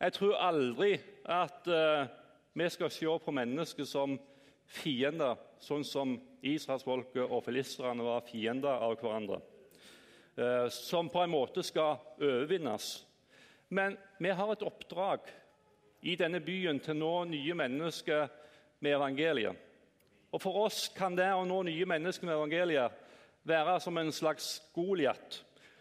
Jeg 0.00 0.16
tror 0.16 0.36
aldri 0.40 0.94
at 1.30 1.68
uh, 1.70 2.08
vi 2.52 2.66
skal 2.70 2.90
se 2.90 3.06
på 3.24 3.34
mennesker 3.34 3.86
som 3.86 4.16
fiender, 4.70 5.38
sånn 5.62 5.84
som 5.86 6.16
israelsfolket 6.46 7.22
og 7.22 7.44
filisterne 7.46 8.06
var 8.06 8.26
fiender 8.26 8.82
av 8.82 8.96
hverandre. 8.98 9.40
Uh, 10.38 10.66
som 10.74 11.10
på 11.12 11.22
en 11.22 11.32
måte 11.32 11.62
skal 11.66 12.00
overvinnes. 12.18 12.92
Men 13.70 13.94
vi 14.18 14.32
har 14.34 14.52
et 14.52 14.66
oppdrag 14.66 15.30
i 16.02 16.16
denne 16.18 16.40
byen 16.42 16.80
til 16.82 16.96
å 16.96 17.00
nå 17.00 17.14
nye 17.36 17.54
mennesker 17.54 18.26
med 18.80 18.96
evangeliet. 18.96 19.66
Og 20.30 20.42
For 20.42 20.64
oss 20.64 20.88
kan 20.94 21.14
det 21.18 21.28
å 21.34 21.46
nå 21.46 21.62
nye 21.66 21.86
mennesker 21.86 22.26
med 22.26 22.38
evangeliet 22.38 23.06
være 23.46 23.78
som 23.82 23.98
en 23.98 24.12
slags 24.14 24.60
Goliat 24.74 25.40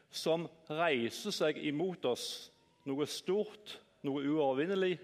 som 0.10 0.48
reiser 0.70 1.34
seg 1.34 1.60
imot 1.70 2.06
oss. 2.10 2.50
Noe 2.90 3.06
stort, 3.10 3.78
noe 4.06 4.24
uovervinnelig, 4.26 4.98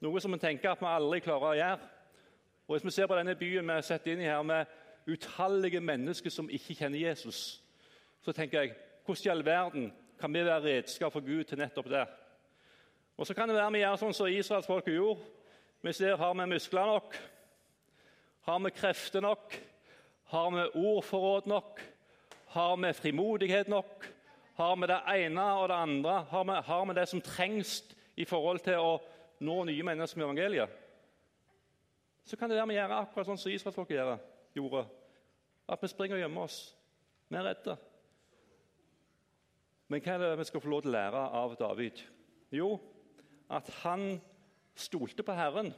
noe 0.00 0.20
som 0.20 0.32
vi 0.32 0.38
tenker 0.42 0.70
at 0.70 0.82
vi 0.82 0.90
aldri 0.90 1.20
klarer 1.24 1.48
å 1.48 1.58
gjøre. 1.58 1.88
Og 2.68 2.74
Hvis 2.74 2.84
vi 2.84 2.90
ser 2.90 3.08
på 3.08 3.16
denne 3.16 3.34
byen 3.38 3.66
vi 3.66 3.72
har 3.78 3.86
sett 3.86 4.06
inn 4.06 4.20
i 4.20 4.28
her 4.28 4.42
med 4.42 4.66
utallige 5.08 5.80
mennesker 5.80 6.30
som 6.30 6.50
ikke 6.52 6.76
kjenner 6.76 7.00
Jesus, 7.00 7.62
så 8.20 8.32
tenker 8.32 8.62
jeg 8.62 8.76
hvordan 9.06 9.24
i 9.24 9.32
all 9.32 9.44
verden 9.44 9.92
kan 10.20 10.34
vi 10.34 10.44
være 10.44 10.64
redskap 10.64 11.12
for 11.12 11.24
Gud 11.24 11.44
til 11.44 11.58
nettopp 11.58 11.88
det? 11.88 12.06
Og 13.16 13.26
Så 13.26 13.34
kan 13.34 13.48
det 13.48 13.56
være 13.56 13.72
vi 13.72 13.80
gjør 13.80 13.96
sånn 13.96 14.14
som 14.14 14.28
israelsfolket 14.30 14.94
gjorde. 14.94 15.24
Vi 15.82 15.92
ser 15.92 16.16
har 16.16 16.34
vi 16.34 16.46
muskler 16.46 16.86
nok, 16.86 17.16
har 18.46 18.58
vi 18.58 18.70
krefter 18.70 19.22
nok, 19.22 19.54
har 20.30 20.50
vi 20.50 20.64
ordforråd 20.74 21.46
nok, 21.46 21.80
har 22.54 22.76
vi 22.76 22.92
frimodighet 22.92 23.68
nok, 23.68 24.06
har 24.58 24.76
vi 24.76 24.86
det 24.90 25.00
ene 25.14 25.44
og 25.54 25.68
det 25.68 25.74
andre? 25.74 26.14
Har 26.30 26.44
vi, 26.44 26.60
har 26.66 26.86
vi 26.86 26.94
det 26.94 27.08
som 27.08 27.20
trengs 27.20 27.84
i 28.16 28.24
forhold 28.24 28.58
til 28.66 28.82
å 28.82 28.98
nå 29.44 29.56
nye 29.68 29.86
mennesker 29.86 30.20
med 30.20 30.26
evangeliet? 30.28 30.76
Så 32.28 32.36
kan 32.36 32.50
det 32.50 32.58
være 32.58 32.68
vi 32.68 32.76
gjør 32.76 32.96
akkurat 32.98 33.28
sånn 33.28 33.40
som 33.40 33.52
israelsfolket 33.52 34.56
gjorde. 34.56 34.84
At 35.68 35.82
vi 35.82 35.88
springer 35.88 36.18
og 36.18 36.22
gjemmer 36.24 36.48
oss. 36.48 36.58
Vi 37.28 37.38
er 37.38 37.46
redde. 37.46 37.76
Men 39.88 40.02
hva 40.04 40.14
er 40.14 40.24
det 40.24 40.38
vi 40.40 40.48
skal 40.48 40.60
få 40.60 40.72
lov 40.72 40.82
til 40.84 40.92
å 40.92 40.96
lære 40.98 41.22
av 41.40 41.54
David? 41.60 42.02
Jo, 42.52 42.74
at 43.48 43.68
han 43.82 44.18
stolte 44.76 45.24
på 45.24 45.36
Herren. 45.36 45.72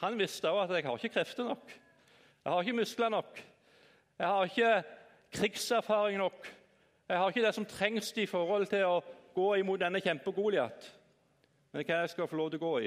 Han 0.00 0.16
visste 0.20 0.48
òg 0.48 0.62
at 0.64 0.76
jeg 0.76 0.86
har 0.88 0.96
ikke 0.96 1.14
krefter 1.18 1.48
nok. 1.48 1.68
Jeg 2.44 2.52
har 2.52 2.64
ikke 2.64 2.78
muskler 2.80 3.12
nok. 3.12 3.42
Jeg 4.16 4.26
har 4.32 4.48
ikke 4.48 4.72
krigserfaring 5.36 6.18
nok. 6.20 6.48
Jeg 7.08 7.18
har 7.18 7.28
ikke 7.28 7.44
det 7.44 7.54
som 7.54 7.68
trengs 7.68 8.12
i 8.16 8.26
forhold 8.26 8.66
til 8.70 8.88
å 8.88 9.00
gå 9.36 9.50
imot 9.60 9.80
denne 9.84 10.00
kjempe-Goliat. 10.00 10.88
Men 11.76 11.84
hva 11.84 11.96
jeg 12.00 12.08
skal 12.08 12.24
få 12.24 12.36
lov 12.38 12.46
til 12.48 12.56
å 12.56 12.68
gå 12.70 12.76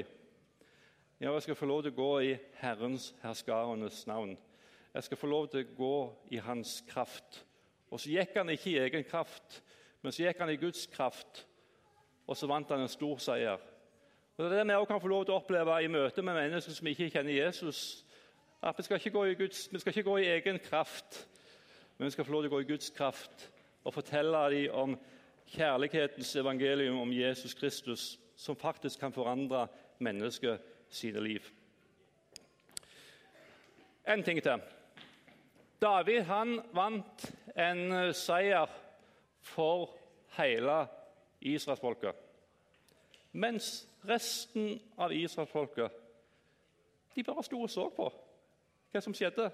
Ja, 1.22 1.30
jeg 1.30 1.42
skal 1.44 1.54
få 1.54 1.66
lov 1.70 1.84
til 1.84 1.92
å 1.92 1.94
gå 1.94 2.14
i 2.26 2.30
Herrens 2.58 3.04
herskarenes 3.22 4.00
navn. 4.10 4.32
Jeg 4.90 5.04
skal 5.06 5.18
få 5.20 5.28
lov 5.30 5.44
til 5.52 5.60
å 5.62 5.74
gå 5.76 5.98
i 6.34 6.40
hans 6.42 6.72
kraft. 6.88 7.36
Og 7.86 8.00
så 8.02 8.10
gikk 8.10 8.34
han 8.40 8.48
ikke 8.50 8.72
i 8.72 8.80
egen 8.82 9.04
kraft, 9.06 9.60
men 10.02 10.10
så 10.10 10.24
gikk 10.24 10.40
han 10.42 10.50
i 10.50 10.56
Guds 10.58 10.88
kraft. 10.90 11.44
Og 12.26 12.34
så 12.34 12.48
vant 12.50 12.72
han 12.74 12.82
en 12.82 12.90
stor 12.90 13.22
seier. 13.22 13.62
Og 14.34 14.42
Det 14.42 14.48
er 14.48 14.56
det 14.56 14.64
vi 14.72 14.78
også 14.80 14.88
kan 14.90 15.02
få 15.04 15.12
lov 15.12 15.22
til 15.28 15.36
å 15.36 15.38
oppleve 15.38 15.76
i 15.84 15.92
møte 15.94 16.24
med 16.26 16.34
mennesker 16.40 16.74
som 16.74 16.90
ikke 16.90 17.12
kjenner 17.14 17.36
Jesus. 17.36 17.82
At 18.58 18.78
Vi 18.78 18.88
skal 18.88 18.98
ikke 18.98 19.12
gå 19.14 19.24
i, 19.24 19.36
Guds, 19.38 19.68
vi 19.70 19.78
skal 19.78 19.94
ikke 19.94 20.08
gå 20.10 20.16
i 20.18 20.32
egen 20.32 20.58
kraft, 20.58 21.28
men 21.94 22.08
vi 22.08 22.16
skal 22.16 22.26
få 22.26 22.32
lov 22.32 22.42
til 22.42 22.50
å 22.50 22.56
gå 22.56 22.64
i 22.64 22.72
Guds 22.72 22.90
kraft 22.90 23.52
og 23.84 23.94
fortelle 23.94 24.42
dem 24.50 24.74
om 24.74 24.98
kjærlighetens 25.46 26.34
evangelium 26.42 26.98
om 26.98 27.14
Jesus 27.14 27.54
Kristus, 27.54 28.19
som 28.40 28.56
faktisk 28.56 29.00
kan 29.00 29.12
forandre 29.12 29.66
mennesker 29.98 30.58
sine 30.88 31.20
liv. 31.20 31.44
En 34.08 34.22
ting 34.22 34.40
til. 34.42 34.62
David 35.80 36.22
han 36.28 36.60
vant 36.72 37.26
en 37.56 38.14
seier 38.16 38.68
for 39.44 39.90
hele 40.36 40.86
israelsfolket. 41.40 42.16
Mens 43.32 43.88
resten 44.08 44.80
av 44.98 45.12
israelsfolket 45.12 46.00
de 47.14 47.24
bare 47.24 47.44
sto 47.44 47.60
og 47.60 47.70
så 47.70 47.88
på 47.92 48.06
hva 48.90 49.02
som 49.02 49.14
skjedde. 49.14 49.50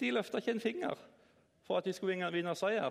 De 0.00 0.10
løfta 0.12 0.40
ikke 0.40 0.56
en 0.56 0.62
finger 0.62 1.06
for 1.62 1.78
at 1.78 1.86
de 1.86 1.92
skulle 1.92 2.30
vinne 2.32 2.54
seier. 2.58 2.90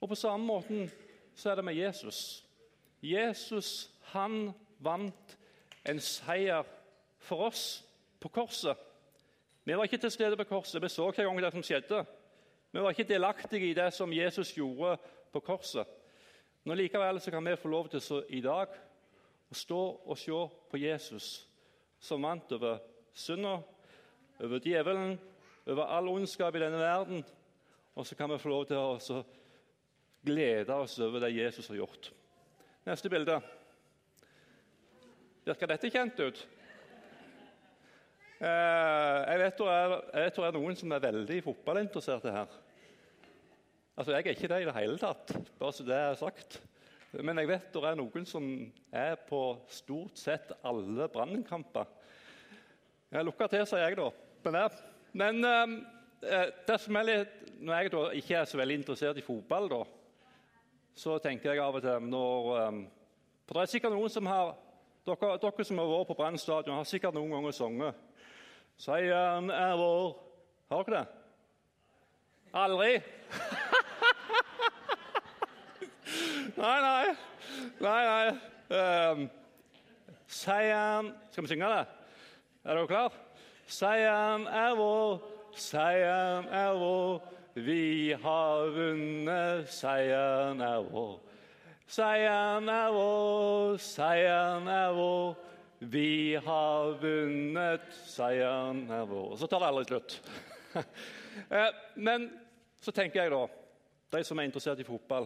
Og 0.00 0.08
På 0.08 0.14
samme 0.14 0.46
måten 0.46 0.90
så 1.34 1.50
er 1.50 1.54
det 1.54 1.64
med 1.64 1.74
Jesus. 1.74 2.46
Jesus 3.02 3.90
han 4.12 4.52
vant 4.82 5.36
en 5.88 6.00
seier 6.00 6.66
for 7.22 7.48
oss 7.48 7.64
på 8.22 8.30
korset. 8.30 8.78
Vi 9.64 9.74
var 9.78 9.86
ikke 9.86 10.00
til 10.02 10.10
stede 10.10 10.38
på 10.38 10.46
korset, 10.50 10.82
vi 10.82 10.90
så 10.90 11.08
hver 11.10 11.26
gang 11.26 11.40
det 11.42 11.52
som 11.54 11.64
skjedde. 11.66 12.04
Vi 12.72 12.80
var 12.80 12.94
ikke 12.94 13.08
delaktige 13.08 13.70
i 13.70 13.74
det 13.74 13.90
som 13.94 14.12
Jesus 14.12 14.54
gjorde 14.54 14.96
på 15.32 15.40
korset. 15.40 15.86
Men 16.64 16.78
likevel 16.78 17.20
så 17.20 17.30
kan 17.30 17.44
vi 17.44 17.56
få 17.56 17.68
lov 17.68 17.88
til 17.90 18.00
så 18.00 18.22
i 18.28 18.40
dag 18.40 18.70
å 19.50 19.54
stå 19.54 19.82
og 20.06 20.18
se 20.18 20.38
på 20.70 20.80
Jesus, 20.80 21.48
som 22.00 22.22
vant 22.22 22.54
over 22.54 22.80
synda, 23.14 23.58
over 24.40 24.62
djevelen, 24.62 25.18
over 25.66 25.90
all 25.90 26.08
ondskap 26.08 26.54
i 26.56 26.62
denne 26.62 26.78
verden. 26.80 27.24
Og 27.94 28.06
så 28.06 28.16
kan 28.16 28.30
vi 28.30 28.40
få 28.40 28.48
lov 28.48 28.66
til 28.70 28.78
å 28.78 29.22
glede 30.24 30.74
oss 30.74 30.98
over 31.02 31.20
det 31.20 31.34
Jesus 31.36 31.68
har 31.68 31.82
gjort. 31.82 32.12
Neste 32.82 33.06
bilde. 33.06 33.36
Virker 35.46 35.70
dette 35.70 35.90
kjent 35.94 36.18
ut? 36.18 36.40
Eh, 38.42 39.18
jeg 39.28 39.38
vet 39.38 39.60
det 39.60 39.68
er, 39.70 39.94
er, 40.24 40.56
noen 40.56 40.78
som 40.80 40.94
er 40.94 41.04
veldig 41.04 41.36
fotballinteresserte 41.46 42.32
her. 42.34 42.56
Altså, 43.94 44.16
Jeg 44.16 44.26
er 44.26 44.34
ikke 44.34 44.50
det 44.50 44.60
i 44.64 44.66
det 44.66 44.74
hele 44.80 44.98
tatt, 44.98 45.30
bare 45.60 45.76
så 45.76 45.86
det 45.86 45.94
er 45.94 46.18
sagt. 46.18 46.58
Men 47.22 47.38
jeg 47.38 47.52
vet 47.52 47.70
det 47.70 47.84
er 47.86 48.00
noen 48.00 48.26
som 48.26 48.50
er 48.90 49.14
på 49.28 49.44
stort 49.70 50.18
sett 50.18 50.50
alle 50.66 51.06
brannkamper. 51.12 51.86
Lukka 53.22 53.46
til, 53.52 53.66
sier 53.68 53.86
jeg 53.86 54.00
da. 54.00 54.10
Men, 54.42 54.78
men 55.22 55.42
eh, 56.26 56.50
det 56.66 56.82
som 56.82 56.98
er 56.98 57.10
litt, 57.12 57.42
når 57.62 57.78
jeg 57.78 57.94
da 57.94 58.06
ikke 58.18 58.40
er 58.40 58.50
så 58.50 58.58
veldig 58.58 58.82
interessert 58.82 59.22
i 59.22 59.28
fotball, 59.28 59.70
da, 59.70 59.84
så 60.94 61.18
tenker 61.18 61.52
jeg 61.52 61.62
av 61.62 61.76
og 61.78 61.82
til 61.84 62.08
når 62.08 62.68
um, 62.68 62.82
For 63.46 63.56
det 63.56 63.62
er 63.62 63.72
sikkert 63.72 63.94
noen 63.96 64.12
som 64.12 64.26
har 64.30 64.54
Dere, 65.02 65.34
dere 65.42 65.64
som 65.66 65.78
har 65.80 65.88
vært 65.90 66.06
på 66.12 66.14
Brann 66.14 66.38
stadion, 66.38 66.76
har 66.78 66.86
sikkert 66.86 67.14
noen 67.16 67.32
ganger 67.34 67.50
sunget 67.56 67.94
'Seieren 68.78 69.50
er 69.50 69.74
vår'. 69.76 70.14
Har 70.70 70.82
dere 70.82 70.98
det? 70.98 71.06
Aldri? 72.54 72.92
nei, 76.62 76.78
nei. 76.80 77.16
Nei, 77.80 78.02
nei. 78.08 78.26
Um, 78.72 79.30
seieren 80.26 81.12
Skal 81.30 81.44
vi 81.44 81.48
synge 81.48 81.68
det? 81.68 81.86
Er 82.64 82.74
dere 82.74 82.86
klar? 82.86 83.12
Seieren 83.66 84.46
er 84.46 84.74
vår, 84.76 85.22
seieren 85.56 86.48
er 86.52 86.74
vår. 86.76 87.22
Vi 87.52 88.12
har 88.16 88.70
vunnet, 88.72 89.66
seieren 89.68 90.60
er 90.64 90.86
vår. 90.88 91.18
Seieren 91.84 92.70
er 92.72 92.94
vår, 92.94 93.74
seieren 93.76 94.70
er 94.72 94.94
vår. 94.96 95.34
Vi 95.92 96.38
har 96.46 96.94
vunnet, 97.02 97.84
seieren 98.08 98.86
er 98.88 99.04
vår. 99.10 99.26
Og 99.34 99.36
så 99.36 99.50
tar 99.50 99.60
det 99.60 99.68
aldri 99.72 99.88
slutt. 99.90 100.20
Eh, 101.48 101.70
men 101.96 102.26
så 102.84 102.92
tenker 102.92 103.22
jeg, 103.22 103.30
da, 103.32 103.46
de 104.12 104.20
som 104.24 104.36
er 104.36 104.44
interessert 104.44 104.82
i 104.82 104.84
fotball 104.84 105.24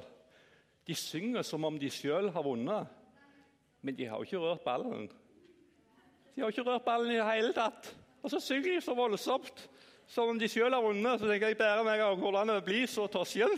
De 0.87 0.95
synger 0.95 1.43
som 1.43 1.65
om 1.67 1.75
de 1.83 1.89
sjøl 1.91 2.29
har 2.31 2.45
vunnet, 2.47 2.87
men 3.83 3.97
de 3.99 4.07
har 4.07 4.23
jo 4.23 4.29
ikke 4.29 4.43
rørt 4.45 4.63
ballen. 4.63 5.09
De 6.31 6.45
har 6.45 6.55
ikke 6.55 6.63
rørt 6.69 6.87
ballen 6.87 7.11
i 7.11 7.19
det 7.19 7.27
hele 7.27 7.51
tatt. 7.57 7.91
Og 8.23 8.31
så 8.31 8.39
synger 8.39 8.77
de 8.77 8.85
så 8.87 8.95
voldsomt 8.95 9.67
som 10.07 10.31
om 10.31 10.39
de 10.39 10.49
sjøl 10.51 10.75
har 10.75 10.85
vunnet. 10.85 11.21
Så 11.21 11.29
tenker 11.29 11.53
jeg 11.53 11.59
bærer 11.61 11.85
meg 11.87 12.03
av 12.05 12.19
hvordan 12.21 12.55
det 12.55 12.65
blir 12.67 12.87
så 12.91 13.07
tosjen. 13.11 13.53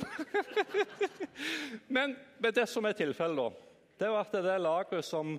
men, 1.95 2.17
det 2.41 2.67
som 2.71 2.87
er 2.89 2.97
tilfellet, 2.99 3.65
det 3.99 4.11
var 4.13 4.27
at 4.27 4.37
det 4.37 4.53
er 4.55 4.63
laget 4.63 5.07
som 5.07 5.37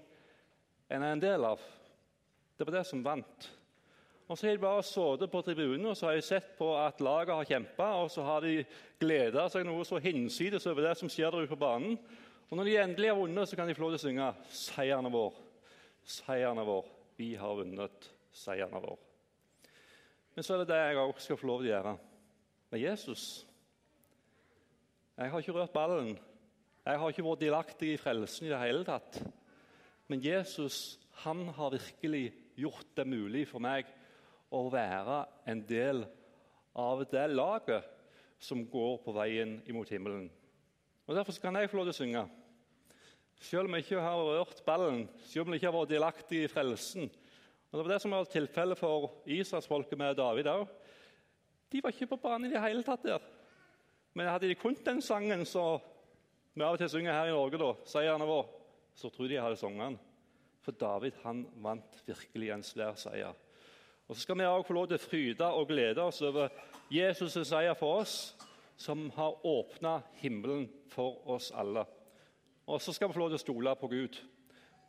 en 0.90 1.06
er 1.06 1.14
en 1.14 1.22
del 1.22 1.46
av, 1.46 1.62
det 2.58 2.66
var 2.68 2.80
det 2.80 2.88
som 2.90 3.04
vant. 3.06 3.50
Og 4.30 4.38
så 4.38 4.46
har 4.46 4.58
de 4.58 4.62
bare 4.62 4.86
sittet 4.86 5.32
på 5.32 5.42
tribunen 5.42 5.90
og 5.90 5.96
så 5.98 6.10
har 6.10 6.18
jeg 6.20 6.26
sett 6.28 6.50
på 6.60 6.68
at 6.78 7.02
laget 7.02 7.34
har 7.34 7.48
kjempa, 7.50 7.88
og 8.04 8.12
så 8.14 8.26
har 8.28 8.46
de 8.46 8.60
gleda 9.02 9.48
seg 9.50 9.66
noe 9.66 9.86
så 9.88 10.02
hinsides 10.04 10.68
over 10.70 10.86
det 10.86 10.96
som 11.00 11.10
skjer 11.10 11.34
der 11.34 11.48
ute 11.48 11.54
på 11.56 11.62
banen. 11.62 11.98
Og 12.50 12.58
når 12.58 12.70
de 12.70 12.78
endelig 12.84 13.10
har 13.10 13.18
vunnet, 13.18 13.50
så 13.50 13.58
kan 13.58 13.70
de 13.70 13.78
få 13.78 13.86
lov 13.86 13.96
til 13.96 14.02
å 14.02 14.06
synge 14.06 14.30
'Seieren 14.50 15.06
er 15.06 15.14
vår'. 15.14 15.42
Seieren 16.06 16.62
er 16.62 16.66
vår. 16.66 16.86
Vi 17.18 17.36
har 17.36 17.56
vunnet. 17.58 18.10
Seieren 18.34 18.74
er 18.74 18.86
vår. 18.86 19.09
Men 20.36 20.46
så 20.46 20.56
er 20.56 20.64
det 20.64 20.72
det 20.72 20.80
jeg 20.80 21.02
òg 21.02 21.22
skal 21.22 21.40
få 21.40 21.50
lov 21.50 21.62
til 21.64 21.70
å 21.70 21.74
gjøre 21.74 21.94
med 22.70 22.84
Jesus. 22.84 23.24
Jeg 25.20 25.32
har 25.32 25.44
ikke 25.44 25.56
rørt 25.58 25.76
ballen. 25.76 26.14
Jeg 26.86 27.00
har 27.02 27.12
ikke 27.12 27.26
vært 27.26 27.44
delaktig 27.44 27.94
i 27.94 28.00
frelsen 28.00 28.48
i 28.48 28.52
det 28.54 28.62
hele 28.62 28.86
tatt. 28.88 29.20
Men 30.10 30.24
Jesus 30.24 30.98
han 31.24 31.50
har 31.58 31.74
virkelig 31.76 32.30
gjort 32.60 32.96
det 32.96 33.06
mulig 33.08 33.44
for 33.50 33.60
meg 33.64 33.90
å 34.56 34.64
være 34.72 35.24
en 35.52 35.62
del 35.68 36.06
av 36.80 37.04
det 37.12 37.26
laget 37.34 37.88
som 38.40 38.64
går 38.72 39.02
på 39.04 39.14
veien 39.18 39.58
imot 39.68 39.92
himmelen. 39.92 40.30
Og 41.10 41.16
Derfor 41.18 41.36
kan 41.42 41.58
jeg 41.60 41.70
få 41.70 41.80
lov 41.80 41.90
til 41.90 41.96
å 41.96 42.00
synge. 42.00 42.24
Selv 43.40 43.68
om 43.68 43.76
jeg 43.76 43.86
ikke 43.86 44.04
har 44.04 44.24
rørt 44.24 44.64
ballen, 44.66 45.06
selv 45.28 45.48
om 45.48 45.54
jeg 45.54 45.62
ikke 45.62 45.72
har 45.72 45.78
vært 45.78 45.94
delaktig 45.94 46.44
i 46.44 46.52
frelsen. 46.52 47.10
Og 47.70 47.78
Det 47.78 47.86
var 47.86 47.94
det 47.94 48.02
som 48.02 48.12
var 48.12 48.26
tilfellet 48.26 48.80
for 48.80 49.12
israelsfolket 49.30 49.98
med 49.98 50.18
David 50.18 50.50
òg. 50.50 50.66
De 51.70 51.82
var 51.84 51.94
ikke 51.94 52.10
på 52.10 52.22
banen 52.24 52.50
i 52.50 52.54
det 52.54 52.62
hele 52.64 52.84
tatt 52.84 53.04
der. 53.06 53.22
Men 54.18 54.32
hadde 54.32 54.50
de 54.50 54.58
kunnet 54.58 54.86
den 54.86 55.02
sangen 55.06 55.46
som 55.46 55.78
vi 56.56 56.66
av 56.66 56.74
og 56.74 56.82
til 56.82 56.90
synger 56.90 57.14
her 57.14 57.30
i 57.30 57.36
Norge, 57.36 57.60
da, 57.62 57.70
seierne 57.88 58.26
vår, 58.26 58.48
så 58.98 59.12
tror 59.14 59.28
jeg 59.28 59.36
de 59.36 59.44
hadde 59.44 59.60
sunget 59.62 59.86
den. 59.86 60.00
For 60.66 60.76
David 60.76 61.22
han 61.24 61.46
vant 61.62 62.02
virkelig 62.08 62.50
en 62.52 62.66
svær 62.66 62.98
seier. 63.00 63.38
Og 64.10 64.16
Så 64.16 64.26
skal 64.26 64.40
vi 64.40 64.46
også 64.50 64.68
få 64.68 64.74
lov 64.74 64.88
til 64.90 64.98
å 64.98 65.04
fryde 65.04 65.52
og 65.54 65.68
glede 65.70 66.02
oss 66.02 66.22
over 66.26 66.50
Jesus' 66.90 67.38
seier 67.46 67.78
for 67.78 68.02
oss, 68.02 68.36
som 68.76 69.10
har 69.14 69.46
åpna 69.46 70.00
himmelen 70.18 70.66
for 70.90 71.22
oss 71.30 71.52
alle. 71.52 71.86
Og 72.66 72.82
så 72.82 72.94
skal 72.94 73.08
vi 73.08 73.14
få 73.14 73.20
lov 73.20 73.30
til 73.30 73.40
å 73.40 73.46
stole 73.46 73.76
på 73.78 73.92
Gud 73.92 74.18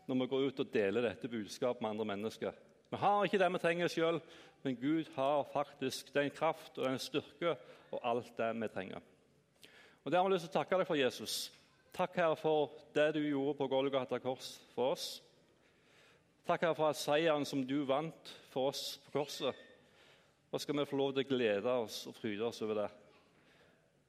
når 0.09 0.23
vi 0.23 0.31
går 0.33 0.47
ut 0.49 0.61
og 0.65 0.73
deler 0.73 1.05
dette 1.05 1.29
budskapet 1.29 1.83
med 1.83 1.91
andre 1.91 2.09
mennesker. 2.15 2.57
Vi 2.91 2.99
har 2.99 3.25
ikke 3.25 3.39
det 3.39 3.53
vi 3.55 3.63
trenger 3.63 3.93
sjøl, 3.93 4.19
men 4.65 4.77
Gud 4.77 5.09
har 5.15 5.47
faktisk 5.53 6.11
den 6.15 6.31
kraft 6.35 6.79
og 6.79 6.89
den 6.89 6.99
styrke 6.99 7.55
og 7.91 8.01
alt 8.03 8.33
det 8.37 8.51
vi 8.61 8.69
trenger. 8.69 9.01
Og 10.05 10.11
Det 10.11 10.19
har 10.19 10.27
vi 10.27 10.35
lyst 10.35 10.49
til 10.49 10.53
å 10.53 10.59
takke 10.59 10.79
deg 10.81 10.89
for, 10.89 10.99
Jesus. 10.99 11.35
Takk, 11.95 12.17
Herre, 12.17 12.37
for 12.39 12.71
det 12.95 13.13
du 13.15 13.21
gjorde 13.21 13.59
på 13.59 13.69
Golgata 13.69 14.19
kors 14.23 14.55
for 14.75 14.95
oss. 14.95 15.09
Takk 16.47 16.65
Herre, 16.65 16.75
for 16.79 16.91
at 16.91 16.99
seieren 16.99 17.47
som 17.47 17.63
du 17.67 17.83
vant 17.87 18.33
for 18.51 18.71
oss 18.71 18.99
på 19.05 19.19
korset. 19.19 19.67
Og 20.51 20.63
skal 20.63 20.81
vi 20.81 20.89
få 20.89 20.99
lov 20.99 21.13
til 21.15 21.23
å 21.23 21.31
glede 21.31 21.77
oss 21.85 22.03
og 22.11 22.17
fryde 22.19 22.47
oss 22.47 22.63
over 22.65 22.83
det. 22.83 22.89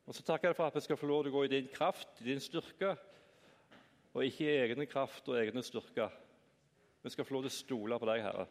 Og 0.10 0.18
så 0.18 0.26
takker 0.26 0.50
jeg 0.50 0.58
for 0.58 0.72
at 0.72 0.78
vi 0.80 0.86
skal 0.88 0.98
få 0.98 1.10
lov 1.10 1.24
til 1.24 1.34
å 1.34 1.38
gå 1.38 1.46
i 1.46 1.54
din 1.54 1.70
kraft, 1.74 2.16
i 2.22 2.32
din 2.32 2.42
styrke, 2.42 2.96
og 4.12 4.26
ikke 4.26 4.48
i 4.48 4.58
egne 4.64 4.88
kraft 4.90 5.30
og 5.30 5.38
egne 5.38 5.62
styrker. 5.64 6.10
Vi 7.04 7.14
skal 7.14 7.26
få 7.26 7.38
lov 7.38 7.46
til 7.46 7.54
å 7.54 7.60
stole 7.60 8.00
på 8.02 8.10
deg, 8.10 8.26
Herre. 8.26 8.48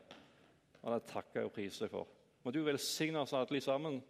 Og 0.82 0.94
det 0.94 1.06
takker 1.10 1.40
jeg 1.40 1.50
og 1.50 1.54
priser 1.54 1.86
deg 1.86 1.94
for. 1.94 2.08
Må 2.44 2.52
du 2.54 2.62
velsigne 2.64 3.20
oss 3.20 3.34
alle 3.36 3.60
sammen. 3.60 4.00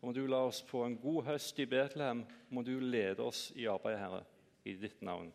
Og 0.00 0.08
må 0.08 0.14
du 0.16 0.24
la 0.26 0.40
oss 0.48 0.62
få 0.66 0.84
en 0.86 0.96
god 0.98 1.28
høst 1.28 1.58
i 1.60 1.68
Betlehem. 1.70 2.24
Må 2.50 2.64
du 2.66 2.78
lede 2.80 3.22
oss 3.22 3.50
i 3.54 3.68
arbeidet, 3.70 4.00
Herre. 4.00 4.22
I 4.64 4.74
ditt 4.80 5.02
navn. 5.02 5.30